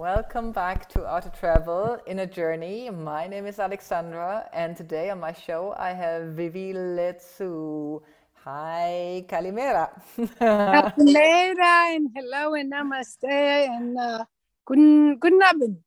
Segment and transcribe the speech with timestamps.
[0.00, 2.88] Welcome back to Art of Travel in a Journey.
[2.88, 8.00] My name is Alexandra, and today on my show I have Vivi Letsu.
[8.42, 9.90] Hi, Kalimera.
[10.40, 14.24] Kalimera, and hello, and namaste, and uh,
[14.64, 15.82] guten, guten Abend.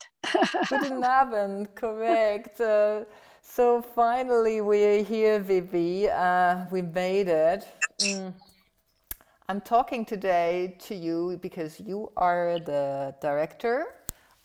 [0.69, 2.61] guten Abend, correct.
[2.61, 3.05] Uh,
[3.41, 6.07] so finally we're here, Vivi.
[6.07, 7.67] Uh, we made it.
[7.99, 8.31] Mm.
[9.49, 13.87] I'm talking today to you because you are the director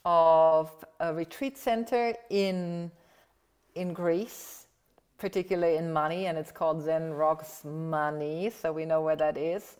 [0.05, 0.71] of
[1.01, 2.91] a retreat center in
[3.75, 4.67] in Greece,
[5.19, 8.51] particularly in Mani, and it's called Zen Rocks Mani.
[8.51, 9.77] So we know where that is.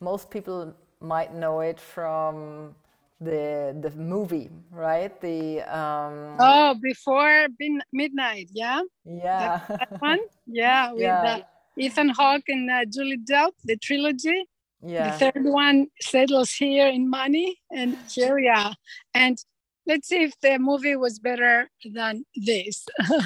[0.00, 2.74] Most people might know it from
[3.20, 5.18] the the movie, right?
[5.20, 7.48] The um, oh, before
[7.92, 11.22] midnight, yeah, yeah, that, that one, yeah, with yeah.
[11.24, 11.40] Uh,
[11.78, 14.46] Ethan Hawke and uh, Julie Delpy, the trilogy.
[14.82, 15.10] Yeah.
[15.10, 18.72] The third one settles here in Mani and here, yeah.
[19.14, 19.38] And
[19.86, 22.86] let's see if the movie was better than this.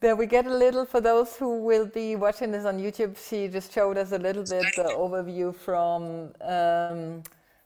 [0.00, 3.16] there we get a little for those who will be watching this on YouTube.
[3.28, 7.22] She just showed us a little bit the overview from um,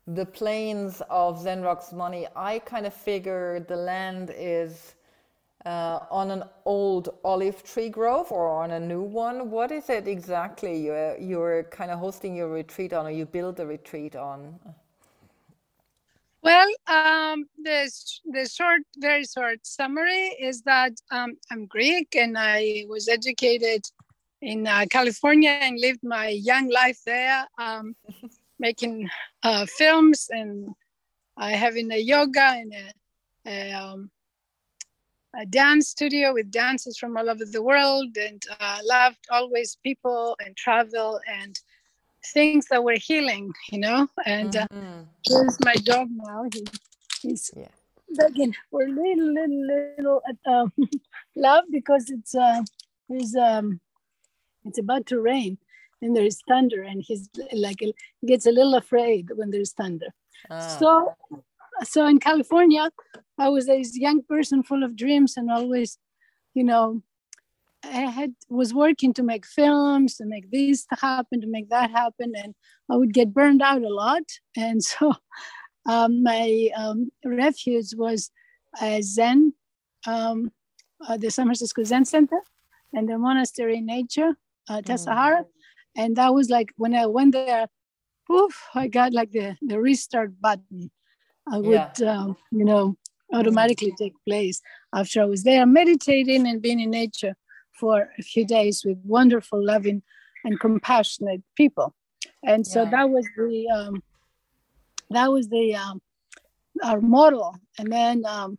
[0.07, 2.27] the plains of Zen Rocks Mani.
[2.37, 4.95] I kind of figure the land is
[5.65, 9.51] uh, on an old olive tree grove or on a new one?
[9.51, 13.57] What is it exactly you're, you're kind of hosting your retreat on or you build
[13.57, 14.59] the retreat on?
[16.43, 17.91] Well, um, the,
[18.27, 23.83] the short, very short summary is that um, I'm Greek and I was educated
[24.43, 27.97] in uh, California and lived my young life there, um,
[28.59, 29.09] making
[29.43, 30.75] uh, films and
[31.39, 32.93] uh, having a yoga and a,
[33.47, 34.11] a um,
[35.39, 40.37] a dance studio with dancers from all over the world and uh, loved always people
[40.45, 41.61] and travel and
[42.33, 44.09] things that were healing, you know.
[44.25, 45.03] And uh, mm-hmm.
[45.27, 46.45] here's my dog now.
[46.53, 46.65] He,
[47.23, 47.69] he's yeah.
[48.11, 50.67] begging for a little, little, little uh,
[51.37, 52.63] love because it's uh,
[53.09, 53.81] it's, um,
[54.65, 55.59] it's about to rain
[56.05, 57.81] and there is thunder and he's like
[58.27, 60.09] gets a little afraid when there's thunder.
[60.51, 60.77] Ah.
[60.79, 61.15] So
[61.83, 62.91] so in California,
[63.39, 65.99] I was this young person full of dreams and always,
[66.55, 67.03] you know,
[67.85, 72.33] I had was working to make films, to make this happen, to make that happen,
[72.35, 72.55] and
[72.91, 74.23] I would get burned out a lot.
[74.57, 75.15] And so,
[75.87, 78.31] um, my um, refuge was
[78.81, 79.53] a Zen,
[80.07, 80.51] um,
[81.07, 82.41] uh, the San Francisco Zen Center,
[82.95, 84.37] and the monastery in nature,
[84.69, 84.81] uh.
[84.81, 85.45] Mm.
[85.97, 87.69] And that was like when I went there,
[88.27, 90.91] poof, I got like the the restart button
[91.47, 92.11] I would, yeah.
[92.11, 92.97] um, you know,
[93.35, 94.63] automatically take place
[94.95, 97.35] after I was there meditating and being in nature
[97.73, 100.03] for a few days with wonderful, loving,
[100.45, 101.95] and compassionate people.
[102.45, 102.91] And so yeah.
[102.91, 104.03] that was the um,
[105.11, 106.01] that was the um,
[106.83, 107.57] our model.
[107.79, 108.59] And then um,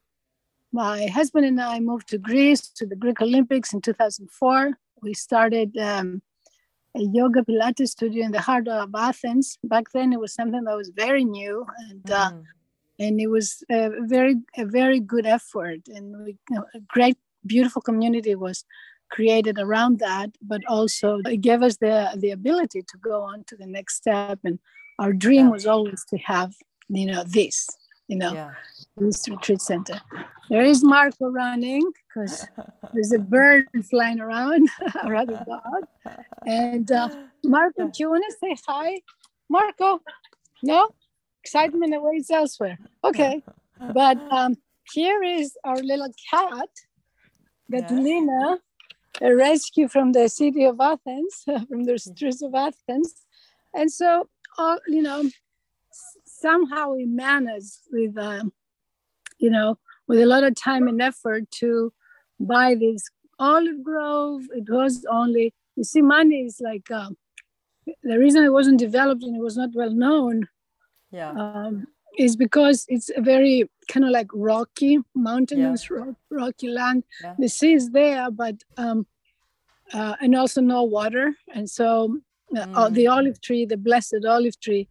[0.72, 4.72] my husband and I moved to Greece to the Greek Olympics in 2004.
[5.02, 6.22] We started um,
[6.96, 9.58] a yoga Pilates studio in the heart of Athens.
[9.64, 12.44] Back then, it was something that was very new, and uh, mm
[13.00, 15.82] and it was a very a very good effort.
[15.88, 18.66] And we, you know, a great beautiful community was
[19.12, 23.56] created around that but also it gave us the the ability to go on to
[23.56, 24.40] the next step.
[24.44, 24.60] And
[25.00, 26.54] our dream was always to have
[26.90, 27.68] you know this
[28.08, 28.52] you know yeah.
[28.98, 30.00] this retreat center.
[30.50, 32.48] There is marco running because
[32.94, 34.70] there's a bird flying around
[35.08, 36.16] rather dog.
[36.46, 37.10] And uh,
[37.44, 39.02] marco do you want to say hi?
[39.50, 40.02] Marco
[40.64, 40.90] no
[41.46, 42.78] excitement awaits elsewhere.
[43.04, 43.44] Okay,
[43.94, 44.56] but um,
[44.94, 46.70] here is our little cat
[47.70, 48.00] that yeah.
[48.06, 48.60] Lina
[49.22, 53.14] a rescue from the city of Athens, from the streets of Athens,
[53.74, 55.24] and so uh, you know
[56.26, 58.52] somehow we managed with um,
[59.38, 61.94] you know with a lot of time and effort to
[62.40, 63.04] buy this
[63.40, 64.42] olive grove.
[64.54, 67.18] It was only you see, Mani is like um,
[68.04, 70.48] the reason it wasn't developed and it was not well known
[71.16, 75.98] yeah um, is because it's a very kind of like rocky mountainous yeah.
[75.98, 77.34] rock, rocky land yeah.
[77.40, 79.08] the sea is there but um,
[79.94, 82.18] uh, and also no water and so
[82.58, 82.94] uh, mm.
[82.94, 84.88] the olive tree the blessed olive tree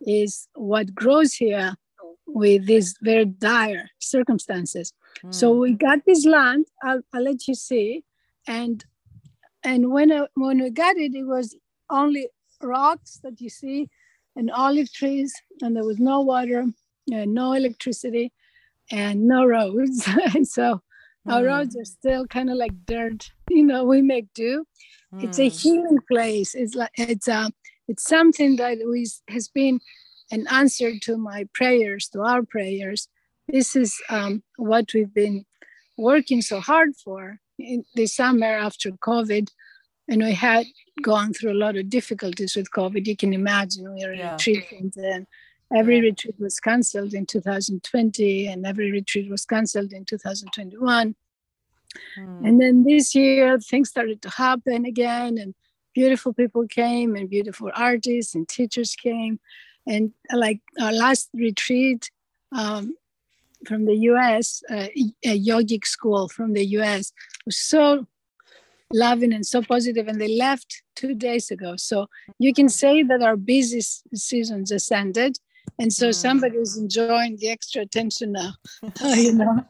[0.00, 1.74] is what grows here
[2.26, 4.92] with these very dire circumstances
[5.24, 5.34] mm.
[5.34, 8.04] so we got this land I'll, I'll let you see
[8.46, 8.84] and
[9.64, 11.56] and when I, when we got it it was
[11.90, 12.28] only
[12.62, 13.88] rocks that you see
[14.38, 16.64] and olive trees, and there was no water,
[17.08, 18.32] no electricity,
[18.90, 20.08] and no roads.
[20.34, 20.80] and so
[21.26, 21.32] mm.
[21.32, 21.46] our hmm.
[21.46, 23.30] roads are still kind of like dirt.
[23.50, 24.64] You know, we make do.
[25.12, 25.24] Mm.
[25.24, 25.56] It's a hmm.
[25.56, 26.54] healing place.
[26.54, 27.48] It's like it's a uh,
[27.88, 29.80] it's something that we has been
[30.30, 33.08] an answer to my prayers, to our prayers.
[33.48, 35.46] This is um, what we've been
[35.96, 39.48] working so hard for in the summer after COVID.
[40.08, 40.66] And we had
[41.02, 43.06] gone through a lot of difficulties with COVID.
[43.06, 44.32] You can imagine we were yeah.
[44.32, 45.26] retreating and
[45.74, 51.14] every retreat was canceled in 2020 and every retreat was canceled in 2021.
[52.16, 52.44] Hmm.
[52.44, 55.54] And then this year things started to happen again and
[55.94, 59.40] beautiful people came and beautiful artists and teachers came.
[59.86, 62.10] And like our last retreat
[62.52, 62.94] um,
[63.66, 64.88] from the US, uh,
[65.24, 67.12] a yogic school from the US
[67.44, 68.06] was so
[68.92, 71.74] loving and so positive and they left two days ago.
[71.76, 72.06] So
[72.38, 73.80] you can say that our busy
[74.14, 75.38] season just ended
[75.78, 76.14] and so mm.
[76.14, 78.52] somebody is enjoying the extra attention now
[79.04, 79.64] you know?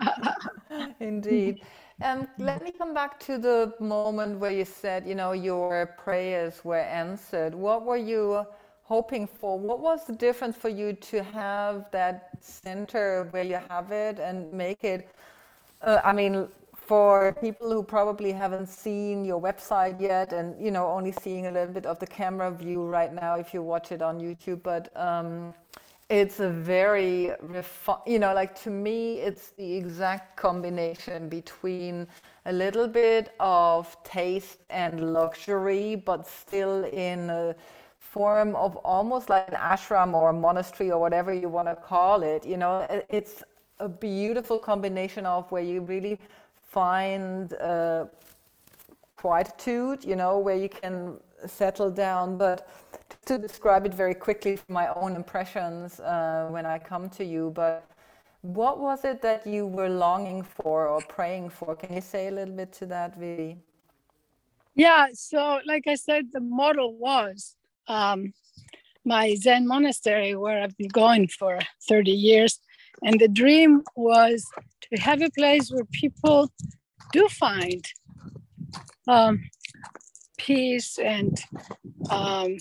[1.00, 1.62] Indeed.
[2.02, 6.64] Um, let me come back to the moment where you said you know your prayers
[6.64, 7.54] were answered.
[7.54, 8.46] What were you
[8.84, 9.58] hoping for?
[9.58, 14.52] What was the difference for you to have that center where you have it and
[14.52, 15.10] make it
[15.82, 16.48] uh, i mean
[16.88, 21.50] for people who probably haven't seen your website yet and you know only seeing a
[21.50, 24.84] little bit of the camera view right now if you watch it on youtube but
[24.96, 25.52] um,
[26.08, 32.06] it's a very refi- you know like to me it's the exact combination between
[32.46, 37.54] a little bit of taste and luxury but still in a
[37.98, 42.22] form of almost like an ashram or a monastery or whatever you want to call
[42.22, 42.86] it you know?
[43.10, 43.42] It's
[43.80, 46.18] a beautiful combination of where you really
[46.68, 48.06] find uh,
[49.16, 52.36] quietude, you know, where you can settle down.
[52.36, 52.68] But
[53.26, 57.84] to describe it very quickly my own impressions uh, when I come to you, but
[58.42, 61.74] what was it that you were longing for or praying for?
[61.74, 63.58] Can you say a little bit to that, Vivi?
[64.74, 67.56] Yeah, so like I said, the model was
[67.88, 68.32] um,
[69.04, 72.60] my Zen monastery where I've been going for 30 years.
[73.02, 74.46] And the dream was
[74.82, 76.50] to have a place where people
[77.12, 77.84] do find
[79.06, 79.42] um,
[80.36, 81.38] peace and
[82.10, 82.56] um,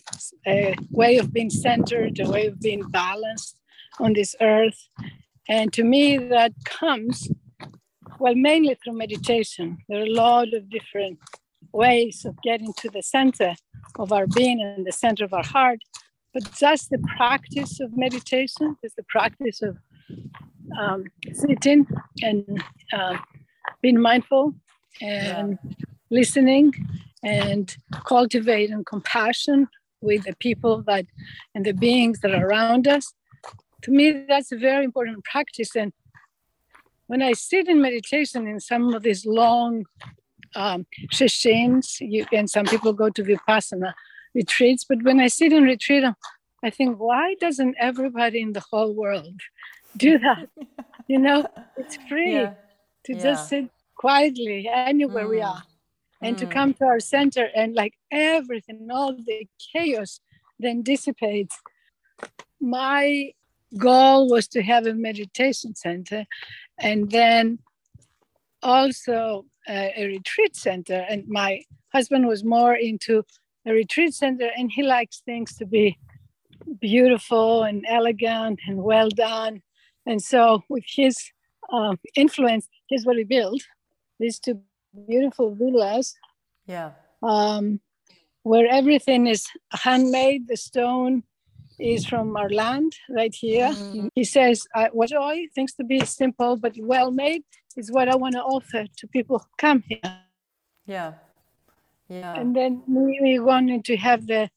[0.46, 3.58] a way of being centered, a way of being balanced
[4.00, 4.88] on this earth.
[5.50, 7.30] And to me, that comes,
[8.20, 9.78] well, mainly through meditation.
[9.88, 11.20] There are a lot of different
[11.72, 13.56] ways of getting to the center
[14.00, 15.80] of our being and the center of our heart.
[16.34, 19.78] But just the practice of meditation, is the practice of
[20.80, 21.88] um, sitting
[22.22, 22.64] and
[22.94, 23.18] uh,
[23.82, 24.54] being mindful
[25.02, 25.72] and yeah.
[26.10, 26.74] listening
[27.24, 27.76] and
[28.06, 29.68] cultivating compassion
[30.02, 31.06] with the people that
[31.56, 33.14] and the beings that are around us.
[33.84, 35.76] To me, that's a very important practice.
[35.76, 35.94] And
[37.08, 39.86] when I sit in meditation in some of these long
[40.56, 43.94] um, sessions, you, and some people go to vipassana
[44.34, 46.04] retreats, but when I sit in retreat,
[46.64, 49.40] I think, why doesn't everybody in the whole world
[49.96, 50.50] do that.
[51.08, 51.48] you know,
[51.78, 52.54] it's free yeah.
[53.06, 53.20] to yeah.
[53.22, 55.30] just sit quietly anywhere mm.
[55.30, 55.64] we are
[56.22, 56.40] and mm.
[56.40, 60.20] to come to our center and like everything, all the chaos
[60.60, 61.58] then dissipates.
[62.60, 63.32] My
[63.78, 66.26] goal was to have a meditation center
[66.80, 67.60] and then
[68.64, 71.06] also a, a retreat center.
[71.10, 71.62] And my
[71.94, 73.24] husband was more into
[73.66, 75.98] a retreat center and he likes things to be
[76.80, 79.62] beautiful and elegant and well done
[80.08, 81.18] and so, with his
[81.72, 83.62] uh, influence, here's what he built
[84.20, 84.62] these two
[85.08, 86.16] beautiful villas.
[86.66, 86.92] Yeah.
[87.22, 87.82] Um,
[88.44, 91.24] where everything is handmade, the stone
[91.80, 93.70] is from our land right here.
[93.70, 94.08] Mm-hmm.
[94.16, 97.44] He says, What joy, things to be simple but well made
[97.76, 100.00] is what I want to offer to people who come here.
[100.86, 101.14] Yeah.
[102.10, 102.40] Yeah.
[102.40, 104.50] And then we, we wanted to have the,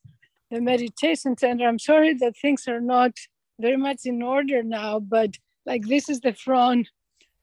[0.51, 1.67] the meditation center.
[1.67, 3.13] I'm sorry that things are not
[3.61, 5.37] very much in order now, but
[5.67, 6.89] like this is the front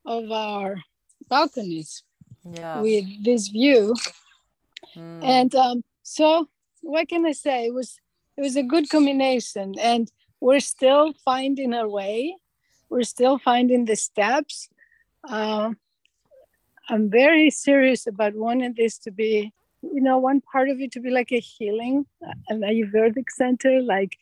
[0.06, 0.76] of our
[1.30, 2.04] balconies
[2.44, 2.82] yeah.
[2.82, 3.96] with this view.
[4.96, 5.24] Mm.
[5.24, 6.48] And um, so
[6.82, 7.66] what can I say?
[7.66, 8.00] It was
[8.38, 12.36] it was a good combination and we're still finding our way.
[12.90, 14.70] We're still finding the steps.
[15.28, 15.72] Uh,
[16.90, 21.02] I'm very serious about wanting this to be, you know, one part of it to
[21.02, 22.06] be like a healing,
[22.48, 24.18] an Ayurvedic center, like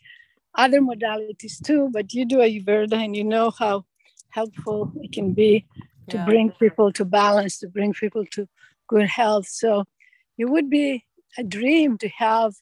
[0.57, 3.85] other modalities too, but you do Ayurveda and you know how
[4.29, 5.65] helpful it can be
[6.09, 6.25] to yeah.
[6.25, 8.47] bring people to balance, to bring people to
[8.87, 9.47] good health.
[9.47, 9.85] So
[10.37, 11.05] it would be
[11.37, 12.53] a dream to have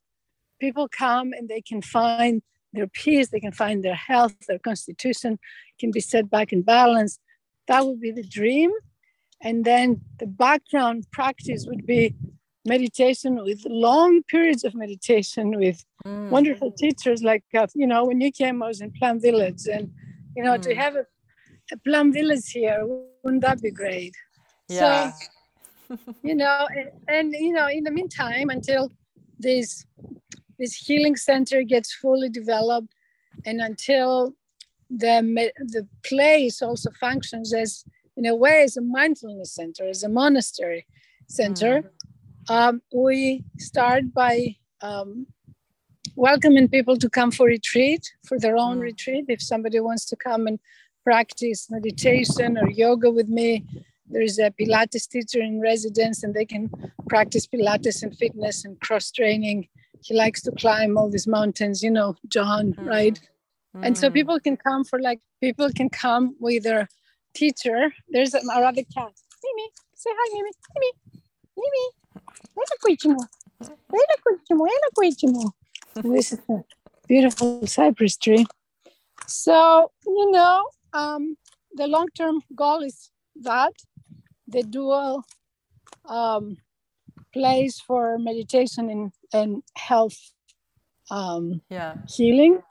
[0.60, 2.42] people come and they can find
[2.74, 5.38] their peace, they can find their health, their constitution
[5.80, 7.20] can be set back in balance.
[7.68, 8.72] That would be the dream.
[9.42, 12.16] And then the background practice would be
[12.66, 16.30] meditation with long periods of meditation with mm.
[16.30, 19.92] wonderful teachers like uh, you know when you came i was in plum village and
[20.36, 20.62] you know mm.
[20.62, 21.06] to have a,
[21.72, 22.86] a plum village here
[23.24, 24.16] wouldn't that be great
[24.70, 25.12] yeah.
[25.90, 28.90] so you know and, and, you know in the meantime until
[29.40, 29.86] this
[30.58, 32.94] this healing center gets fully developed
[33.46, 34.34] and until
[34.90, 37.84] the the place also functions as
[38.16, 40.86] in a way as a mindfulness center as a monastery
[41.28, 41.90] center mm.
[42.50, 45.28] Um, we start by um,
[46.16, 48.82] welcoming people to come for retreat, for their own mm.
[48.82, 49.26] retreat.
[49.28, 50.60] If somebody wants to come and
[51.04, 53.66] practice meditation or yoga with me,
[54.08, 56.70] there is a Pilates teacher in residence, and they can
[57.10, 59.68] practice Pilates and fitness and cross training.
[60.02, 62.86] He likes to climb all these mountains, you know, John, mm.
[62.86, 63.20] right?
[63.76, 63.88] Mm.
[63.88, 64.14] And so mm.
[64.14, 66.90] people can come for like people can come with their
[67.34, 67.92] teacher.
[68.10, 69.14] There's a, our other cat.
[69.44, 70.52] Mimi, say hi, Mimi.
[70.76, 71.22] Mimi,
[71.58, 72.03] Mimi.
[75.96, 76.64] This is a
[77.08, 78.46] beautiful cypress tree.
[79.28, 81.38] So, you know, um,
[81.74, 83.74] the long term goal is that
[84.48, 85.24] the dual
[86.06, 86.58] um,
[87.34, 90.34] place for meditation and, and health
[91.10, 91.96] um, yeah.
[92.08, 92.62] healing.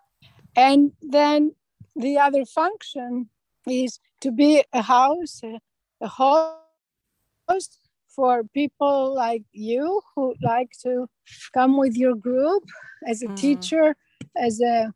[0.56, 1.54] And then
[1.96, 3.30] the other function
[3.66, 5.60] is to be a house, a,
[6.00, 7.78] a host
[8.14, 11.06] for people like you who like to
[11.54, 12.64] come with your group
[13.06, 13.36] as a mm.
[13.36, 13.96] teacher,
[14.36, 14.92] as a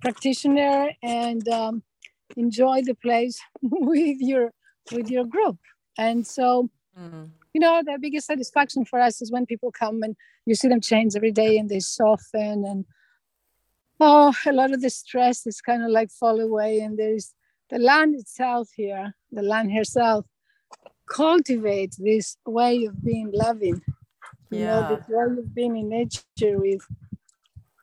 [0.00, 1.82] practitioner, and um,
[2.36, 4.52] enjoy the place with your
[4.92, 5.58] with your group.
[5.98, 7.30] And so, mm.
[7.52, 10.80] you know, the biggest satisfaction for us is when people come and you see them
[10.80, 12.84] change every day and they soften and
[14.00, 16.80] oh, a lot of the stress is kind of like fall away.
[16.80, 17.34] And there's
[17.70, 20.24] the land itself here, the land herself
[21.08, 23.80] cultivate this way of being loving
[24.50, 24.80] you yeah.
[24.80, 26.86] know this way of being in nature with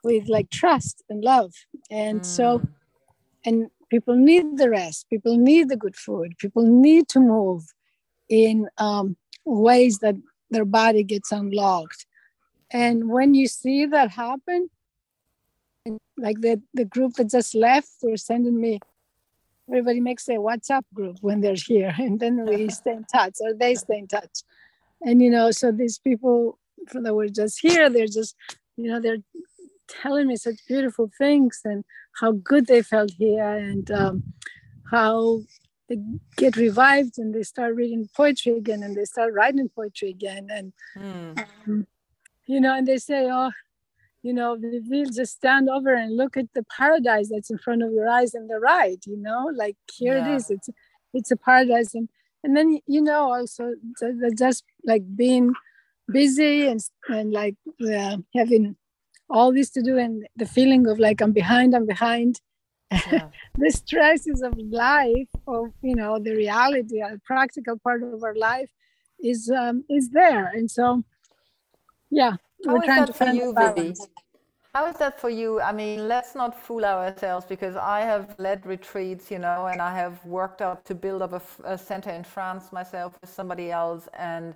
[0.03, 1.51] with like trust and love
[1.89, 2.25] and mm.
[2.25, 2.62] so
[3.46, 7.63] and people need the rest people need the good food people need to move
[8.29, 9.15] in um,
[9.46, 10.15] ways that
[10.50, 12.05] their body gets unlocked
[12.72, 14.70] and when you see that happen
[16.17, 18.79] like the, the group that just left they're sending me
[19.69, 23.53] everybody makes a WhatsApp group when they're here, and then we stay in touch, or
[23.53, 24.43] they stay in touch.
[25.01, 26.57] And you know, so these people
[26.93, 28.36] that were just here, they're just,
[28.77, 29.24] you know, they're
[29.88, 31.84] telling me such beautiful things and
[32.19, 34.24] how good they felt here, and um,
[34.91, 35.41] how
[35.88, 35.98] they
[36.38, 40.74] get revived and they start reading poetry again, and they start writing poetry again, and
[40.98, 41.45] mm.
[41.67, 41.88] um,
[42.48, 43.51] you know, and they say, oh,
[44.25, 47.91] you know, we'll just stand over and look at the paradise that's in front of
[47.91, 50.34] your eyes and the right, you know, like here yeah.
[50.34, 50.50] it is.
[50.50, 50.67] It's
[51.13, 52.10] it's a paradise, and
[52.44, 53.74] and then you know also
[54.36, 55.53] just like being
[56.12, 57.55] busy and and like
[57.88, 58.75] uh, having
[59.29, 62.41] all this to do and the feeling of like I'm behind, I'm behind.
[62.91, 63.27] Yeah.
[63.60, 68.72] the stresses of life, of you know, the reality, a practical part of our life,
[69.20, 71.03] is um, is there, and so
[72.10, 73.95] yeah, how is that for you, Vivi?
[74.74, 75.62] How is that for you?
[75.62, 79.95] I mean, let's not fool ourselves because I have led retreats, you know, and I
[79.95, 84.10] have worked up to build up a, a center in France myself with somebody else.
[84.17, 84.53] And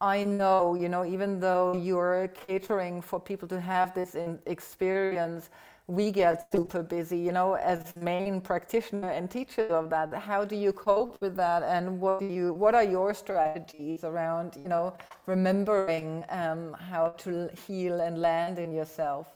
[0.00, 4.16] I know, you know, even though you're catering for people to have this
[4.46, 5.50] experience,
[5.90, 10.14] we get super busy, you know, as main practitioner and teachers of that.
[10.14, 14.56] How do you cope with that, and what do you, what are your strategies around,
[14.56, 19.26] you know, remembering um, how to heal and land in yourself?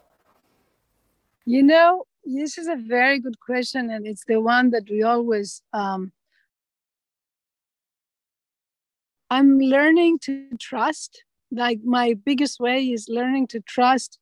[1.45, 5.61] You know, this is a very good question, and it's the one that we always.
[5.73, 6.13] Um,
[9.29, 11.25] I'm learning to trust.
[11.51, 14.19] Like my biggest way is learning to trust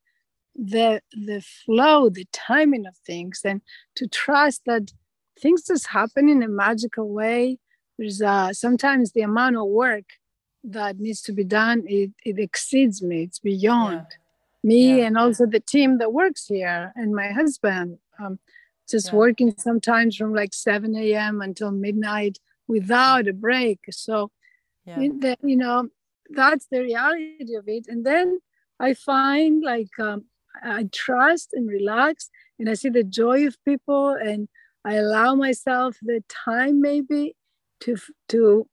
[0.55, 3.61] the the flow the timing of things and
[3.95, 4.91] to trust that
[5.39, 7.59] things just happen in a magical way.
[7.97, 10.05] There's uh sometimes the amount of work
[10.63, 13.23] that needs to be done it, it exceeds me.
[13.23, 14.17] It's beyond yeah.
[14.63, 15.07] me yeah.
[15.07, 17.97] and also the team that works here and my husband.
[18.19, 18.39] Um,
[18.89, 19.15] just yeah.
[19.15, 23.79] working sometimes from like 7 a.m until midnight without a break.
[23.91, 24.31] So
[24.85, 25.89] the, you know
[26.29, 27.87] that's the reality of it.
[27.87, 28.39] And then
[28.79, 30.25] i find like um,
[30.61, 32.29] I trust and relax
[32.59, 34.47] and I see the joy of people and
[34.85, 37.35] I allow myself the time maybe
[37.81, 37.97] to
[38.29, 38.67] to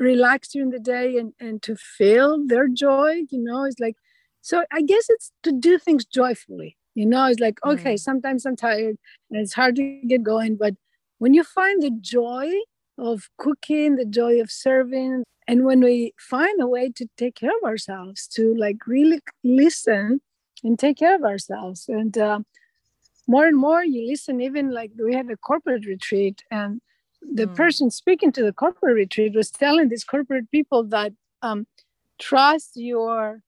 [0.00, 3.96] relax during the day and, and to feel their joy, you know, it's like
[4.40, 6.76] so I guess it's to do things joyfully.
[6.94, 7.98] You know, it's like, okay, mm.
[7.98, 8.96] sometimes I'm tired
[9.30, 10.74] and it's hard to get going, but
[11.18, 12.50] when you find the joy
[12.98, 15.24] of cooking, the joy of serving.
[15.48, 20.20] And when we find a way to take care of ourselves, to like really listen
[20.62, 21.88] and take care of ourselves.
[21.88, 22.40] And uh,
[23.26, 26.80] more and more you listen, even like we had a corporate retreat, and
[27.20, 27.54] the mm.
[27.54, 31.66] person speaking to the corporate retreat was telling these corporate people that um,
[32.18, 33.42] trust your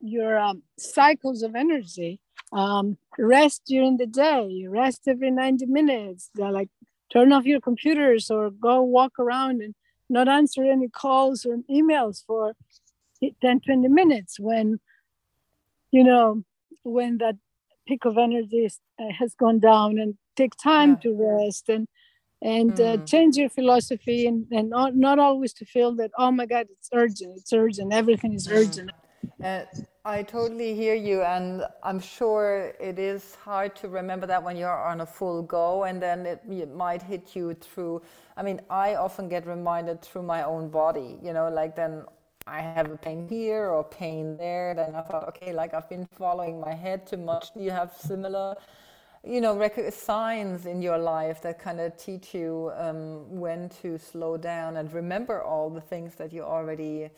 [0.00, 2.20] your um, cycles of energy
[2.52, 6.68] um, rest during the day rest every 90 minutes They're like
[7.12, 9.74] turn off your computers or go walk around and
[10.08, 12.54] not answer any calls or emails for
[13.20, 14.78] 10 20 minutes when
[15.94, 16.42] you know
[16.82, 17.36] when that
[17.86, 18.68] peak of energy
[19.00, 21.02] uh, has gone down and take time yeah.
[21.02, 21.86] to rest and
[22.42, 22.86] and mm.
[22.86, 23.04] uh, hmm.
[23.04, 26.90] change your philosophy and, and not, not always to feel that oh my god it's
[26.92, 28.56] urgent it's urgent everything is hmm.
[28.60, 28.90] urgent
[29.42, 29.64] uh,
[30.04, 34.82] I totally hear you, and I'm sure it is hard to remember that when you're
[34.90, 38.02] on a full go, and then it, it, might hit you through.
[38.36, 42.04] I mean, I often get reminded through my own body, you know, like then
[42.46, 44.74] I have a pain here or pain there.
[44.74, 47.52] Then I thought, okay, like I've been following my head too much.
[47.54, 48.56] Do you have similar?
[49.26, 53.98] you know, rec- signs in your life that kind of teach you um, when to
[53.98, 57.08] slow down and remember all the things that you already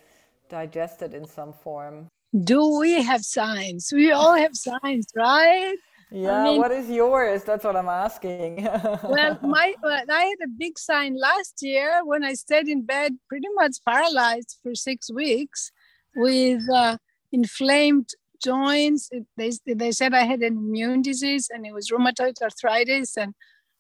[0.49, 2.09] digested in some form.
[2.45, 3.91] Do we have signs?
[3.93, 5.77] We all have signs, right?
[6.11, 7.43] Yeah, I mean, what is yours?
[7.43, 8.63] That's what I'm asking.
[9.03, 13.17] well, my well, I had a big sign last year when I stayed in bed,
[13.29, 15.73] pretty much paralyzed for six weeks,
[16.15, 16.99] with uh,
[17.33, 18.11] inflamed
[18.43, 19.11] joints.
[19.37, 23.17] They, they said I had an immune disease and it was rheumatoid arthritis.
[23.17, 23.35] And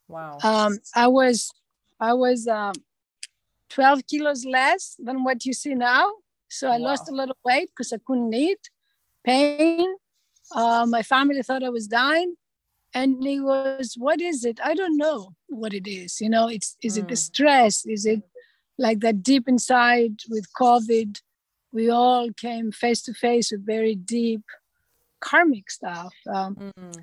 [0.09, 1.51] wow, um, I was
[2.01, 2.75] I was um,
[3.71, 6.11] 12 kilos less than what you see now.
[6.49, 6.89] So I wow.
[6.89, 8.71] lost a lot of weight because I couldn't eat.
[9.25, 9.97] Pain.
[10.53, 12.35] Uh, my family thought I was dying.
[12.95, 14.59] And he was, what is it?
[14.65, 16.21] I don't know what it is.
[16.21, 17.01] You know, it's is mm.
[17.01, 17.27] it the hmm.
[17.31, 17.85] stress?
[17.85, 18.23] Is it
[18.79, 21.21] like that deep inside with COVID?
[21.77, 24.43] we all came face to face with very deep
[25.21, 26.15] karmic stuff.
[26.27, 27.01] Um, mm-hmm.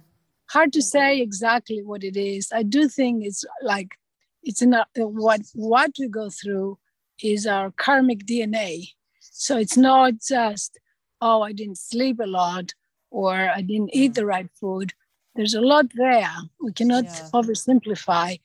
[0.49, 2.51] Hard to say exactly what it is.
[2.51, 3.91] I do think it's like
[4.41, 6.79] it's not what what we go through
[7.21, 8.89] is our karmic DNA.
[9.19, 10.79] So it's not just
[11.21, 12.73] oh I didn't sleep a lot
[13.13, 14.91] or I didn't eat the right food.
[15.35, 16.29] There's a lot there.
[16.59, 17.29] We cannot yeah.
[17.33, 18.39] oversimplify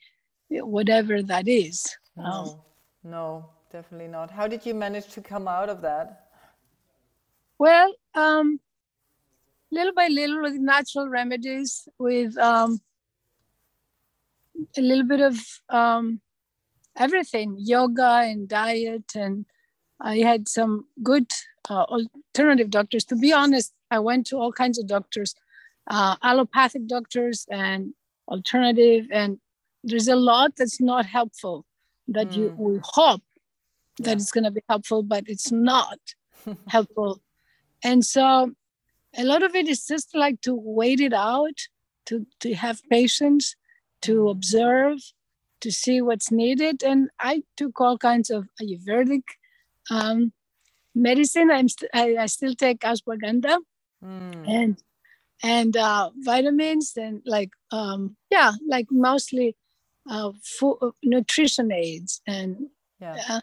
[0.51, 1.97] whatever that is.
[2.17, 2.61] No, um,
[3.03, 4.31] no, definitely not.
[4.31, 6.27] How did you manage to come out of that?
[7.59, 8.61] Well, um,
[9.71, 12.81] little by little with natural remedies, with um,
[14.77, 15.39] a little bit of
[15.71, 16.21] um,
[16.97, 19.47] everything, yoga and diet, and
[20.01, 21.31] I had some good
[21.71, 23.05] uh, alternative doctors.
[23.07, 25.35] To be honest, I went to all kinds of doctors,
[25.91, 27.95] uh, allopathic doctors and
[28.29, 29.39] alternative, and
[29.85, 31.65] there's a lot that's not helpful
[32.09, 32.37] that mm.
[32.37, 33.23] you will hope
[33.99, 34.13] that yeah.
[34.13, 35.99] it's going to be helpful, but it's not
[36.69, 37.21] helpful.
[37.83, 38.53] And so
[39.17, 41.59] a lot of it is just like to wait it out,
[42.07, 43.57] to, to have patience,
[44.03, 44.31] to mm.
[44.31, 44.99] observe,
[45.61, 46.83] to see what's needed.
[46.83, 49.23] And I took all kinds of Ayurvedic
[49.91, 50.33] um,
[50.95, 51.51] medicine.
[51.51, 53.59] I'm st- I, I, still take ashwagandha
[54.05, 54.49] mm.
[54.49, 54.83] and
[55.43, 59.57] and uh, vitamins and like um, yeah, like mostly
[60.11, 62.69] uh, food, nutrition aids and
[63.01, 63.17] yeah.
[63.29, 63.41] Uh,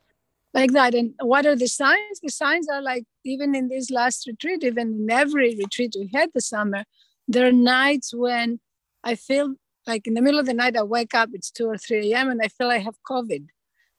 [0.54, 0.96] like that.
[0.96, 2.20] And what are the signs?
[2.22, 6.30] The signs are like even in this last retreat, even in every retreat we had
[6.34, 6.86] this summer,
[7.28, 8.60] there are nights when
[9.04, 11.78] I feel like in the middle of the night I wake up, it's two or
[11.78, 12.30] three a.m.
[12.30, 13.46] and I feel I have COVID.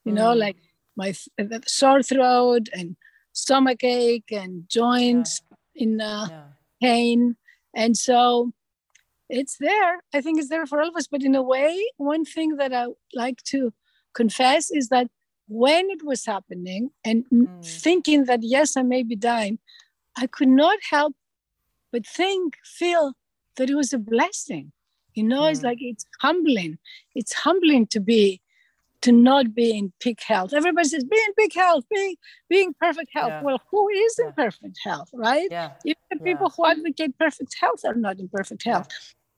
[0.05, 0.39] You know, mm.
[0.39, 0.57] like
[0.97, 1.15] my
[1.67, 2.97] sore throat and
[3.33, 5.43] stomach ache and joints.
[5.77, 6.43] In uh, yeah.
[6.81, 7.37] pain,
[7.75, 8.53] and so
[9.29, 10.03] it's there.
[10.15, 11.07] I think it's there for all of us.
[11.07, 13.73] But in a way, one thing that I like to
[14.15, 15.09] confess is that
[15.49, 17.65] when it was happening and mm.
[17.65, 19.59] thinking that yes i may be dying
[20.17, 21.15] i could not help
[21.93, 23.13] but think feel
[23.57, 24.73] that it was a blessing
[25.15, 25.53] you know mm.
[25.53, 26.79] it's like it's humbling
[27.15, 28.41] it's humbling to be
[29.07, 32.05] to not be in peak health everybody says be in peak health be
[32.55, 33.43] being perfect health yeah.
[33.47, 35.73] well who is in perfect health right yeah.
[35.85, 38.89] even the people who advocate perfect health are not in perfect health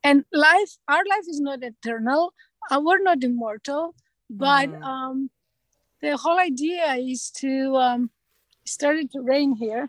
[0.03, 2.23] and life our life is not eternal
[2.71, 3.95] uh, we're not immortal
[4.31, 4.83] but mm.
[4.83, 5.31] um
[6.01, 8.11] the whole idea is to um,
[8.65, 9.89] started to rain here.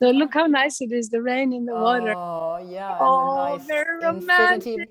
[0.00, 2.14] So look how nice it is, the rain in the water.
[2.16, 2.98] Oh yeah.
[3.00, 4.88] Oh, nice very romantic.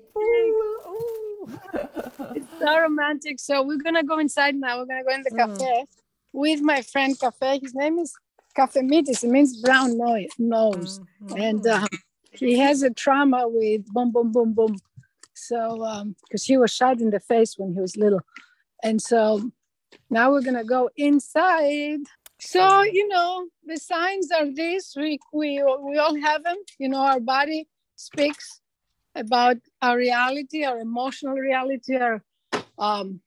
[2.34, 3.40] It's so romantic.
[3.40, 4.78] So we're gonna go inside now.
[4.78, 5.58] We're gonna go in the mm.
[5.58, 5.84] cafe
[6.32, 7.60] with my friend Cafe.
[7.62, 8.12] His name is
[8.54, 9.24] Cafe Mitis.
[9.24, 10.26] It means brown nose.
[10.38, 11.00] nose.
[11.22, 11.40] Mm-hmm.
[11.40, 11.88] And um,
[12.32, 14.76] he has a trauma with boom, boom, boom, boom.
[15.34, 15.76] So
[16.28, 18.20] because um, he was shot in the face when he was little,
[18.82, 19.50] and so
[20.10, 22.00] now we're gonna go inside.
[22.40, 24.94] So you know the signs are this.
[24.96, 26.56] We we we all have them.
[26.78, 28.60] You know our body speaks
[29.14, 32.22] about our reality, our emotional reality, our
[32.78, 33.20] um,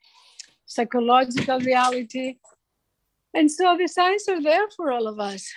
[0.66, 2.38] psychological reality.
[3.34, 5.50] And so the signs are there for all of us.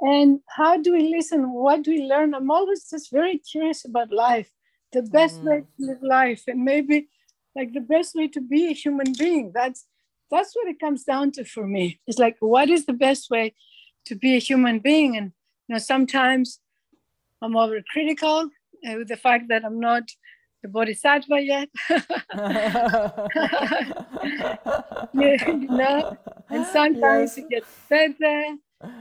[0.00, 1.52] And how do we listen?
[1.52, 2.34] What do we learn?
[2.34, 4.50] I'm always just very curious about life,
[4.92, 5.44] the best mm.
[5.44, 7.08] way to live life, and maybe
[7.54, 9.52] like the best way to be a human being.
[9.54, 9.86] That's
[10.30, 12.00] that's what it comes down to for me.
[12.06, 13.54] It's like what is the best way
[14.06, 15.18] to be a human being?
[15.18, 15.32] And
[15.68, 16.60] you know, sometimes
[17.42, 18.48] I'm overcritical
[18.88, 20.04] uh, with the fact that I'm not
[20.62, 21.68] the bodhisattva yet.
[25.14, 26.16] you know,
[26.48, 27.38] and sometimes yes.
[27.38, 28.56] it gets better.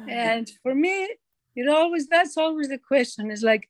[0.07, 1.15] And for me,
[1.55, 3.31] it always that's always the question.
[3.31, 3.69] Is like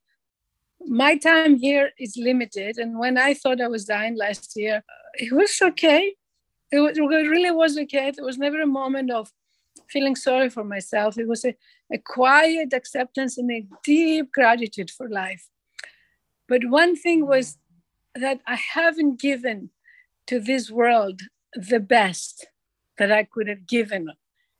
[0.86, 4.84] my time here is limited, and when I thought I was dying last year,
[5.15, 6.15] it was okay.
[6.72, 8.12] It, was, it really was okay.
[8.12, 9.32] There was never a moment of
[9.89, 11.17] feeling sorry for myself.
[11.17, 11.56] It was a,
[11.91, 15.48] a quiet acceptance and a deep gratitude for life.
[16.49, 17.57] But one thing was
[18.15, 19.69] that I haven't given
[20.27, 21.21] to this world
[21.53, 22.47] the best
[22.97, 24.09] that I could have given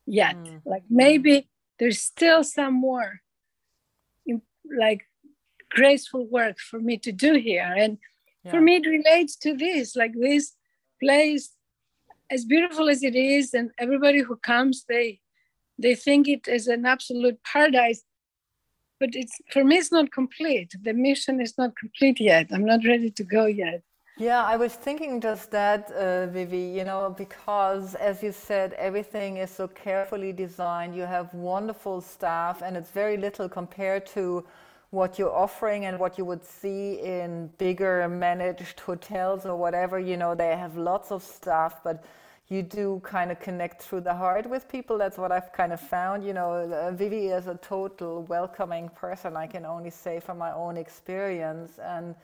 [0.06, 0.36] yet.
[0.36, 0.62] Mm.
[0.64, 1.48] Like maybe
[1.78, 3.20] there's still some more
[4.78, 5.02] like
[5.70, 7.74] graceful work for me to do here.
[7.76, 7.98] And
[8.44, 8.50] yeah.
[8.52, 10.54] for me, it relates to this like this
[11.02, 11.50] place,
[12.30, 15.20] as beautiful as it is, and everybody who comes, they
[15.78, 18.04] they think it is an absolute paradise
[19.00, 20.76] but it's for me it's not complete.
[20.82, 22.46] The mission is not complete yet.
[22.52, 23.82] I'm not ready to go yet.
[24.28, 29.38] Yeah i was thinking just that uh, vivi you know because as you said everything
[29.38, 30.94] is so carefully designed.
[30.94, 34.44] You have wonderful staff and it's very little compared to
[34.90, 39.98] what you're offering and what you would see in bigger managed hotels or whatever.
[39.98, 42.04] You know they have lots of staff but
[42.50, 44.98] you do kind of connect through the heart with people.
[44.98, 46.26] That's what I've kind of found.
[46.26, 49.36] You know, uh, Vivi is a total welcoming person.
[49.36, 51.78] I can only say from my own experience.
[51.78, 52.16] And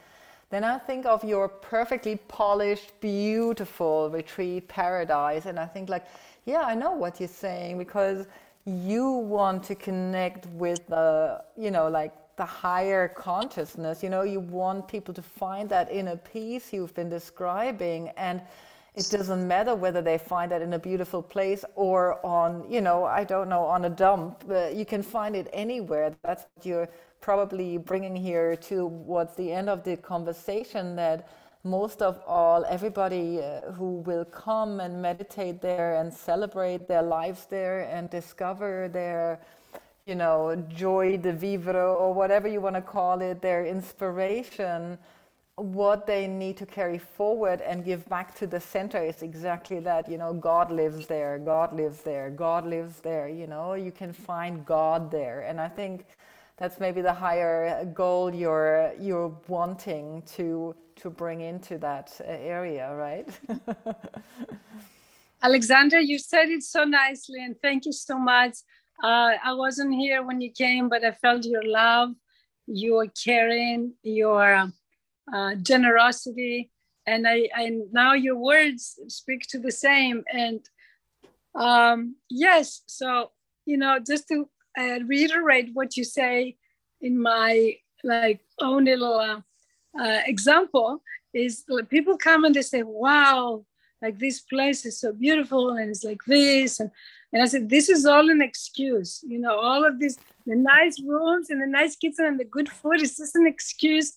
[0.50, 6.06] then I think of your perfectly polished, beautiful retreat paradise, and I think like,
[6.44, 8.26] yeah, I know what you're saying because
[8.64, 14.02] you want to connect with the, you know, like the higher consciousness.
[14.02, 18.42] You know, you want people to find that inner peace you've been describing and
[18.96, 23.04] it doesn't matter whether they find that in a beautiful place or on, you know,
[23.04, 24.44] I don't know, on a dump.
[24.50, 26.14] Uh, you can find it anywhere.
[26.24, 26.88] That's what you're
[27.20, 31.28] probably bringing here towards the end of the conversation that
[31.62, 37.46] most of all, everybody uh, who will come and meditate there and celebrate their lives
[37.50, 39.40] there and discover their,
[40.06, 44.96] you know, joie de vivre or whatever you want to call it, their inspiration
[45.56, 50.08] what they need to carry forward and give back to the center is exactly that
[50.08, 54.12] you know god lives there god lives there god lives there you know you can
[54.12, 55.40] find god there.
[55.40, 56.04] And i think
[56.58, 63.28] that's maybe the higher goal you're you're wanting to to bring into that area right?
[65.42, 68.56] Alexander you said it so nicely and thank you so much.
[69.02, 72.10] Uh, i wasn't here when you came but i felt your love
[72.66, 74.70] your caring your
[75.32, 76.70] uh, generosity.
[77.06, 80.24] And I, and now your words speak to the same.
[80.32, 80.60] And
[81.54, 83.30] um, yes, so
[83.66, 86.56] you know, just to uh, reiterate what you say
[87.00, 89.40] in my like own little uh,
[90.00, 91.02] uh, example
[91.34, 93.66] is like, people come and they say, "Wow,
[94.00, 96.90] like this place is so beautiful and it's like this," and
[97.32, 99.22] and I said, "This is all an excuse.
[99.26, 102.68] You know, all of this, the nice rooms and the nice kitchen and the good
[102.68, 104.16] food is just an excuse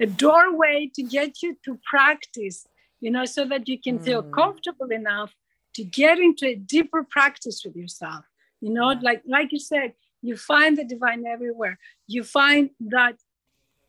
[0.00, 2.66] a doorway to get you to practice,
[3.00, 4.04] you know, so that you can mm.
[4.04, 5.34] feel comfortable enough
[5.74, 8.24] to get into a deeper practice with yourself.
[8.60, 9.00] You know, yeah.
[9.02, 11.78] like like you said, you find the divine everywhere.
[12.06, 13.16] You find that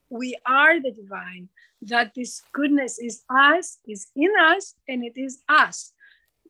[0.09, 1.49] we are the divine,
[1.81, 5.93] that this goodness is us, is in us, and it is us.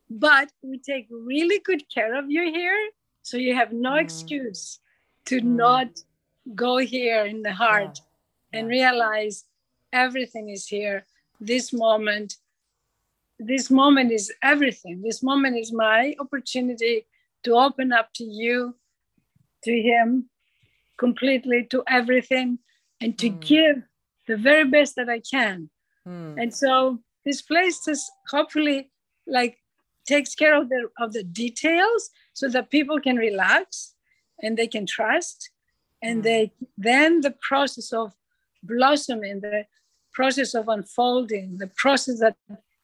[0.09, 2.89] But we take really good care of you here.
[3.21, 4.01] So you have no mm.
[4.01, 4.79] excuse
[5.25, 5.43] to mm.
[5.43, 5.87] not
[6.53, 7.99] go here in the heart
[8.55, 9.45] and realize
[9.91, 11.05] everything is here.
[11.39, 12.35] This moment,
[13.39, 15.01] this moment is everything.
[15.01, 17.05] This moment is my opportunity
[17.43, 18.75] to open up to you,
[19.63, 20.29] to Him,
[20.97, 22.59] completely, to everything,
[23.01, 23.39] and to mm.
[23.41, 23.83] give
[24.27, 25.69] the very best that I can.
[26.07, 26.41] Mm.
[26.41, 28.89] And so this place just hopefully
[29.27, 29.57] like
[30.07, 33.95] takes care of the of the details so that people can relax
[34.41, 35.49] and they can trust
[36.01, 36.23] and mm.
[36.23, 38.13] they then the process of
[38.67, 39.65] blossoming, the
[40.13, 42.35] process of unfolding, the process that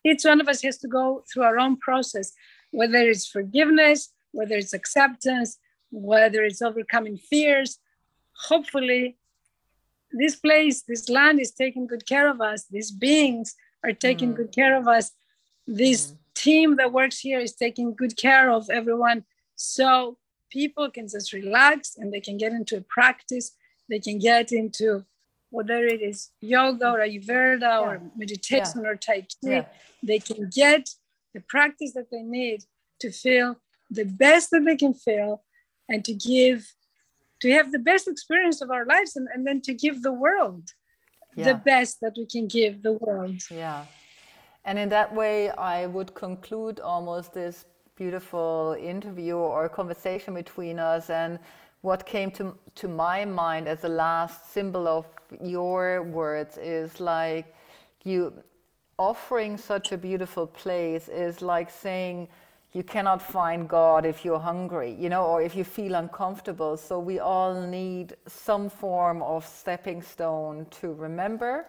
[0.04, 2.34] each one of us has to go through our own process,
[2.72, 5.58] whether it's forgiveness, whether it's acceptance,
[5.91, 7.80] whether it's overcoming fears.
[8.48, 9.17] Hopefully,
[10.12, 12.65] this place, this land is taking good care of us.
[12.65, 14.38] These beings are taking mm.
[14.38, 15.12] good care of us.
[15.67, 16.17] This mm.
[16.36, 19.24] team that works here is taking good care of everyone.
[19.56, 20.17] So
[20.50, 23.52] people can just relax and they can get into a practice.
[23.89, 25.06] They can get into
[25.52, 27.80] whether it is yoga or Ayurveda yeah.
[27.80, 28.90] or meditation yeah.
[28.90, 29.28] or Tai Chi.
[29.44, 29.66] Yeah.
[30.02, 30.90] They can get
[31.34, 32.64] the practice that they need
[33.02, 33.58] to feel
[33.90, 35.44] the best that they can feel
[35.90, 36.66] and to give
[37.42, 40.70] to have the best experience of our lives and, and then to give the world
[41.36, 43.86] the best that we can give the world yeah
[44.66, 51.10] and in that way i would conclude almost this beautiful interview or conversation between us
[51.10, 51.40] and
[51.82, 55.06] what came to, to my mind as the last symbol of
[55.41, 57.56] your words is like
[58.04, 58.34] you
[58.98, 62.28] offering such a beautiful place is like saying
[62.74, 66.78] you cannot find God if you're hungry, you know, or if you feel uncomfortable.
[66.78, 71.65] So we all need some form of stepping stone to remember.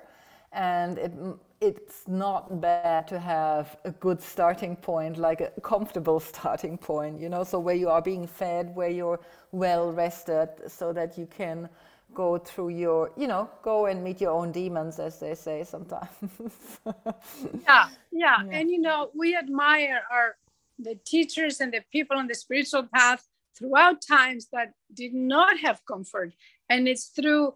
[0.52, 1.12] And it,
[1.60, 7.28] it's not bad to have a good starting point, like a comfortable starting point, you
[7.28, 9.20] know, so where you are being fed, where you're
[9.52, 11.68] well rested, so that you can
[12.14, 16.08] go through your, you know, go and meet your own demons, as they say sometimes.
[16.84, 18.38] yeah, yeah, yeah.
[18.50, 20.36] And, you know, we admire our
[20.78, 25.84] the teachers and the people on the spiritual path throughout times that did not have
[25.86, 26.32] comfort
[26.68, 27.54] and it's through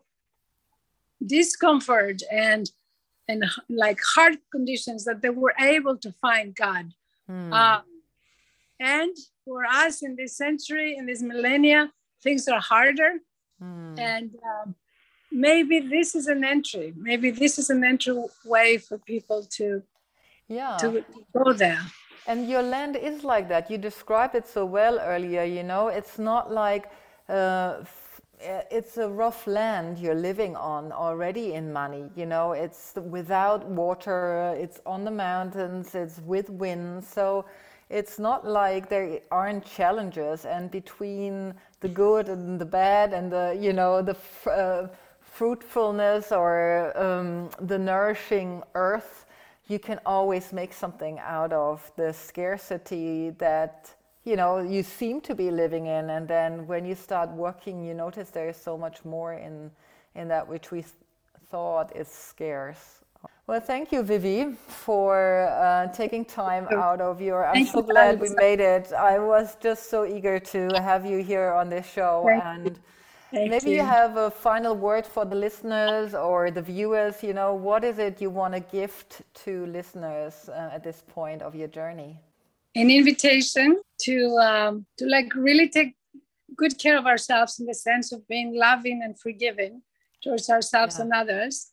[1.25, 2.71] discomfort and
[3.29, 6.87] and like hard conditions that they were able to find god
[7.27, 7.53] hmm.
[7.53, 7.81] uh,
[8.81, 11.91] and for us in this century in this millennia
[12.23, 13.12] things are harder
[13.61, 13.95] hmm.
[13.99, 14.75] and um,
[15.33, 19.83] maybe this is an entry maybe this is an entry way for people to
[20.49, 21.81] yeah to go there
[22.27, 23.71] and your land is like that.
[23.71, 26.91] You described it so well earlier, you know, it's not like
[27.29, 27.85] uh,
[28.40, 34.55] it's a rough land you're living on already in Mani you know, it's without water,
[34.59, 37.05] it's on the mountains, it's with wind.
[37.05, 37.46] So
[37.88, 43.57] it's not like there aren't challenges and between the good and the bad and the,
[43.61, 44.16] you know, the
[44.51, 44.88] uh,
[45.20, 49.27] fruitfulness or um, the nourishing earth
[49.68, 53.92] you can always make something out of the scarcity that
[54.27, 57.95] you know you seem to be living in and then when you start working you
[57.95, 59.71] notice there is so much more in
[60.15, 60.85] in that which we
[61.51, 63.01] thought is scarce
[63.47, 68.21] well thank you vivi for uh, taking time out of your i'm thank so glad
[68.21, 72.25] we made it i was just so eager to have you here on this show
[72.27, 72.81] thank and
[73.33, 73.77] you Maybe you.
[73.77, 73.83] you.
[73.83, 77.23] have a final word for the listeners or the viewers.
[77.23, 81.43] You know, what is it you want to gift to listeners uh, at this point
[81.43, 82.21] of your journey?
[82.77, 85.97] An invitation to um, to like really take
[86.57, 89.83] good care of ourselves in the sense of being loving and forgiving
[90.23, 91.03] towards ourselves yeah.
[91.03, 91.73] and others,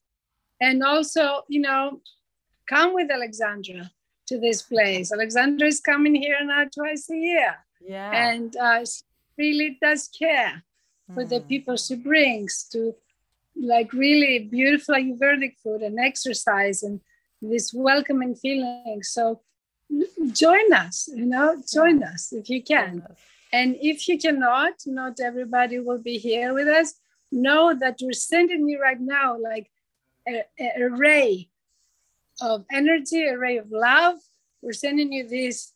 [0.62, 2.02] and also, you know,
[2.68, 3.92] come with Alexandra
[4.28, 5.12] to this place.
[5.12, 7.56] Alexandra is coming here now twice a year.
[7.82, 8.86] Yeah, and uh,
[9.38, 10.64] really does care
[11.14, 11.48] for the mm.
[11.48, 12.96] people she brings to
[13.56, 17.02] like really beautiful Ayurvedic food and exercise and
[17.42, 19.02] this welcoming feeling.
[19.04, 19.42] So
[20.32, 22.10] join us, you know, join yeah.
[22.10, 23.04] us if you can.
[23.52, 26.96] And if you cannot, not everybody will be here with us.
[27.32, 29.70] Know that we're sending you right now like
[30.28, 31.50] a, a ray
[32.42, 34.18] of energy, a ray of love.
[34.62, 35.74] We're sending you this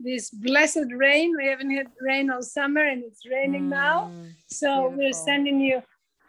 [0.00, 1.34] this blessed rain.
[1.36, 4.10] We haven't had rain all summer and it's raining mm, now.
[4.46, 4.98] So beautiful.
[4.98, 5.82] we're sending you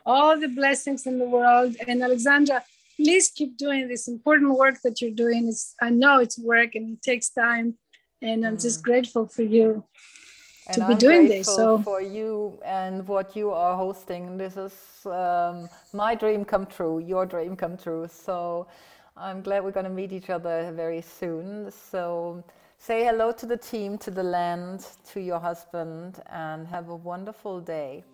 [0.05, 1.75] all the blessings in the world.
[1.87, 2.63] And Alexandra,
[2.99, 5.47] please keep doing this important work that you're doing.
[5.47, 7.77] It's, I know it's work and it takes time.
[8.21, 8.61] And I'm mm.
[8.61, 9.85] just grateful for you
[10.67, 11.47] and to be I'm doing this.
[11.47, 14.73] So for you and what you are hosting, this is
[15.05, 18.07] um, my dream come true, your dream come true.
[18.11, 18.67] So
[19.15, 21.71] I'm glad we're going to meet each other very soon.
[21.71, 22.43] So
[22.81, 27.59] Say hello to the team, to the land, to your husband, and have a wonderful
[27.59, 28.05] day.